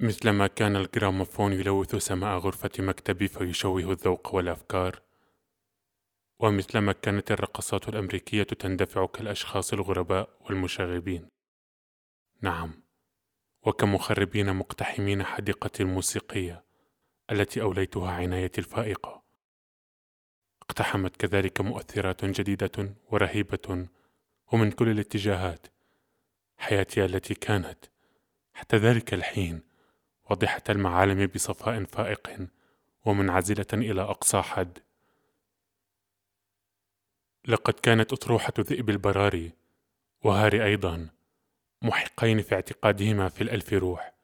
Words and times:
مثلما 0.00 0.46
كان 0.46 0.76
الجراموفون 0.76 1.52
يلوث 1.52 1.96
سماء 1.96 2.38
غرفة 2.38 2.70
مكتبي 2.78 3.28
فيشوه 3.28 3.92
الذوق 3.92 4.34
والأفكار 4.34 5.02
ومثلما 6.40 6.92
كانت 6.92 7.30
الرقصات 7.30 7.88
الأمريكية 7.88 8.42
تندفع 8.42 9.06
كالأشخاص 9.06 9.72
الغرباء 9.72 10.28
والمشاغبين. 10.40 11.28
نعم 12.40 12.82
وكمخربين 13.62 14.56
مقتحمين 14.56 15.22
حديقتي 15.22 15.82
الموسيقية 15.82 16.64
التي 17.30 17.62
أوليتها 17.62 18.10
عنايتي 18.10 18.60
الفائقة. 18.60 19.22
اقتحمت 20.62 21.16
كذلك 21.16 21.60
مؤثرات 21.60 22.24
جديدة 22.24 22.94
ورهيبة 23.10 23.88
ومن 24.52 24.70
كل 24.70 24.88
الاتجاهات 24.88 25.66
حياتي 26.56 27.04
التي 27.04 27.34
كانت. 27.34 27.84
حتى 28.52 28.76
ذلك 28.76 29.14
الحين 29.14 29.67
واضحة 30.30 30.62
المعالم 30.68 31.26
بصفاء 31.26 31.84
فائق 31.84 32.48
ومنعزلة 33.04 33.66
إلى 33.72 34.02
أقصى 34.02 34.42
حد. 34.42 34.78
لقد 37.48 37.74
كانت 37.74 38.12
أطروحة 38.12 38.52
ذئب 38.60 38.90
البراري 38.90 39.52
وهاري 40.24 40.64
أيضا 40.64 41.08
محقين 41.82 42.42
في 42.42 42.54
اعتقادهما 42.54 43.28
في 43.28 43.40
الألف 43.40 43.72
روح. 43.72 44.14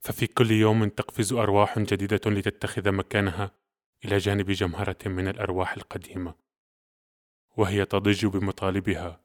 ففي 0.00 0.26
كل 0.26 0.50
يوم 0.50 0.88
تقفز 0.88 1.32
أرواح 1.32 1.78
جديدة 1.78 2.20
لتتخذ 2.30 2.92
مكانها 2.92 3.50
إلى 4.04 4.18
جانب 4.18 4.50
جمهرة 4.50 5.08
من 5.08 5.28
الأرواح 5.28 5.72
القديمة 5.72 6.34
وهي 7.56 7.84
تضج 7.84 8.26
بمطالبها 8.26 9.20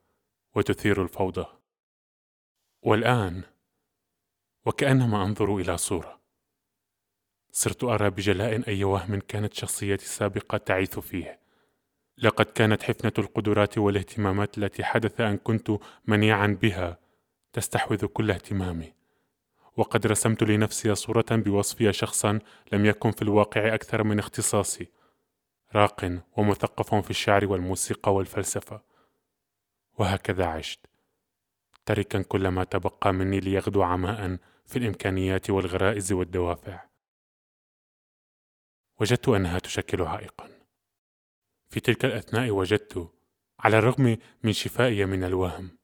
وتثير 0.56 1.04
الفوضى. 1.04 1.46
والآن 2.82 3.44
وكأنما 4.66 5.24
أنظر 5.24 5.58
إلى 5.58 5.78
صورة. 5.78 6.20
صرت 7.52 7.84
أرى 7.84 8.10
بجلاء 8.10 8.68
أي 8.68 8.84
وهم 8.84 9.20
كانت 9.20 9.54
شخصيتي 9.54 10.06
السابقة 10.06 10.58
تعيث 10.58 11.00
فيه. 11.00 11.40
لقد 12.18 12.46
كانت 12.46 12.84
حفنة 12.84 13.14
القدرات 13.18 13.78
والاهتمامات 13.78 14.58
التي 14.58 14.84
حدث 14.84 15.22
أن 15.22 15.38
كنت 15.38 15.72
منيعا 16.08 16.58
بها 16.62 16.98
تستحوذ 17.54 18.06
كل 18.06 18.32
اهتمامي. 18.32 18.94
وقد 19.78 20.08
رسمت 20.08 20.44
لنفسي 20.44 20.96
صورة 20.96 21.26
بوصفي 21.32 21.94
شخصا 21.94 22.40
لم 22.72 22.86
يكن 22.86 23.12
في 23.12 23.22
الواقع 23.22 23.74
أكثر 23.74 24.04
من 24.04 24.20
اختصاصي 24.20 24.88
راق 25.76 26.22
ومثقف 26.38 26.96
في 26.96 27.10
الشعر 27.10 27.46
والموسيقى 27.46 28.14
والفلسفة. 28.14 28.82
وهكذا 29.98 30.46
عشت. 30.46 30.89
تركا 31.90 32.22
كل 32.22 32.48
ما 32.48 32.64
تبقى 32.64 33.14
مني 33.14 33.40
ليغدو 33.40 33.84
عماء 33.84 34.38
في 34.66 34.80
الإمكانيات 34.80 35.50
والغرائز 35.50 36.12
والدوافع. 36.12 36.84
وجدت 39.00 39.30
أنها 39.30 39.60
تشكل 39.60 40.02
عائقا. 40.02 40.50
في 41.70 41.80
تلك 41.80 42.06
الأثناء 42.06 42.50
وجدت 42.50 43.12
على 43.60 43.78
الرغم 43.78 44.18
من 44.44 44.54
شفائي 44.54 45.06
من 45.06 45.24
الوهم 45.24 45.78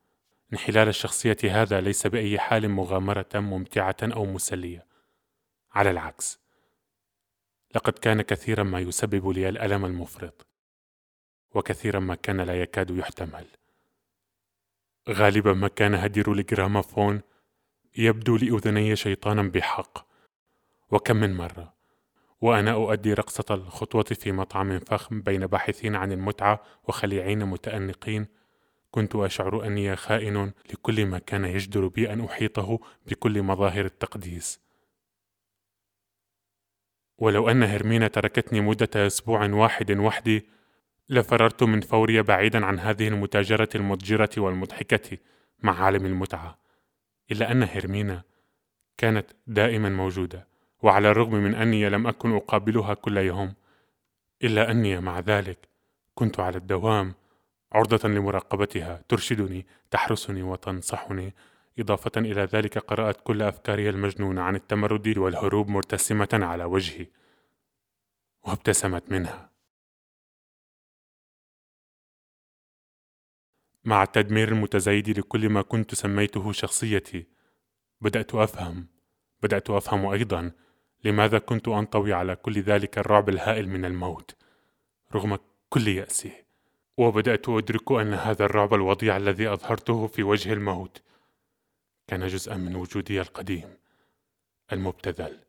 انحلال 0.53 0.87
الشخصية 0.87 1.37
هذا 1.43 1.81
ليس 1.81 2.07
بأي 2.07 2.39
حال 2.39 2.69
مغامرة 2.69 3.29
ممتعة 3.35 3.97
أو 4.03 4.25
مسلية. 4.25 4.87
على 5.71 5.91
العكس 5.91 6.39
لقد 7.75 7.93
كان 7.93 8.21
كثيرا 8.21 8.63
ما 8.63 8.79
يسبب 8.79 9.29
لي 9.29 9.49
الألم 9.49 9.85
المفرط 9.85 10.47
وكثيرا 11.55 11.99
ما 11.99 12.15
كان 12.15 12.41
لا 12.41 12.61
يكاد 12.61 12.89
يحتمل. 12.89 13.64
غالبا 15.09 15.53
ما 15.53 15.67
كان 15.67 15.95
هدير 15.95 16.31
الجرامافون 16.31 17.21
يبدو 17.97 18.37
لأذني 18.37 18.95
شيطانا 18.95 19.43
بحق. 19.43 20.07
وكم 20.91 21.15
من 21.15 21.33
مرة 21.33 21.73
وأنا 22.41 22.71
أؤدي 22.71 23.13
رقصة 23.13 23.45
الخطوة 23.51 24.03
في 24.03 24.31
مطعم 24.31 24.79
فخم 24.79 25.21
بين 25.21 25.47
باحثين 25.47 25.95
عن 25.95 26.11
المتعة 26.11 26.63
وخليعين 26.87 27.45
متأنقين 27.45 28.27
كنت 28.91 29.15
أشعر 29.15 29.67
أني 29.67 29.95
خائن 29.95 30.51
لكل 30.73 31.05
ما 31.05 31.19
كان 31.19 31.45
يجدر 31.45 31.87
بي 31.87 32.13
أن 32.13 32.21
أحيطه 32.25 32.79
بكل 33.07 33.41
مظاهر 33.41 33.85
التقديس. 33.85 34.59
ولو 37.17 37.49
أن 37.49 37.63
هرمينا 37.63 38.07
تركتني 38.07 38.61
مدة 38.61 39.07
أسبوع 39.07 39.45
واحد 39.45 39.91
وحدي 39.91 40.54
لفررت 41.09 41.63
من 41.63 41.81
فوري 41.81 42.21
بعيدا 42.21 42.65
عن 42.65 42.79
هذه 42.79 43.07
المتاجرة 43.07 43.69
المضجرة 43.75 44.29
والمضحكة 44.37 45.17
مع 45.63 45.83
عالم 45.83 46.05
المتعة 46.05 46.57
إلا 47.31 47.51
أن 47.51 47.63
هرمينا 47.63 48.23
كانت 48.97 49.25
دائما 49.47 49.89
موجودة 49.89 50.47
وعلى 50.81 51.11
الرغم 51.11 51.33
من 51.33 51.55
أني 51.55 51.89
لم 51.89 52.07
أكن 52.07 52.35
أقابلها 52.35 52.93
كل 52.93 53.17
يوم 53.17 53.53
إلا 54.43 54.71
أني 54.71 54.99
مع 54.99 55.19
ذلك 55.19 55.67
كنت 56.15 56.39
على 56.39 56.57
الدوام 56.57 57.13
عرضة 57.71 58.09
لمراقبتها 58.09 59.01
ترشدني 59.09 59.65
تحرسني 59.91 60.43
وتنصحني 60.43 61.33
إضافة 61.79 62.11
إلى 62.17 62.41
ذلك 62.41 62.77
قرأت 62.77 63.21
كل 63.23 63.41
أفكاري 63.41 63.89
المجنونة 63.89 64.41
عن 64.41 64.55
التمرد 64.55 65.17
والهروب 65.17 65.69
مرتسمة 65.69 66.29
على 66.33 66.63
وجهي 66.63 67.07
وابتسمت 68.43 69.11
منها. 69.11 69.54
مع 73.85 74.03
التدمير 74.03 74.47
المتزايد 74.47 75.19
لكل 75.19 75.49
ما 75.49 75.61
كنت 75.61 75.95
سميته 75.95 76.51
شخصيتي. 76.51 77.27
بدأت 78.01 78.35
أفهم 78.35 78.87
بدأت 79.43 79.69
أفهم 79.69 80.05
أيضا 80.05 80.51
لماذا 81.03 81.39
كنت 81.39 81.67
أنطوي 81.67 82.13
على 82.13 82.35
كل 82.35 82.61
ذلك 82.61 82.97
الرعب 82.97 83.29
الهائل 83.29 83.69
من 83.69 83.85
الموت 83.85 84.35
رغم 85.15 85.37
كل 85.69 85.87
يأسي. 85.87 86.45
وبدأت 86.97 87.49
أدرك 87.49 87.91
أن 87.91 88.13
هذا 88.13 88.45
الرعب 88.45 88.73
الوضيع 88.73 89.17
الذي 89.17 89.47
أظهرته 89.47 90.07
في 90.07 90.23
وجه 90.23 90.53
الموت 90.53 91.01
كان 92.07 92.27
جزءا 92.27 92.57
من 92.57 92.75
وجودي 92.75 93.21
القديم 93.21 93.77
المبتذل 94.73 95.39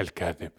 الكاذب. 0.00 0.52